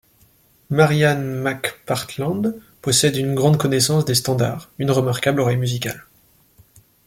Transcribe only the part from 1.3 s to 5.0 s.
McPartland possède une grande connaissance des standards, une